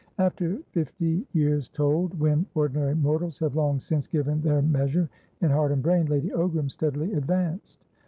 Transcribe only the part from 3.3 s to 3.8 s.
have long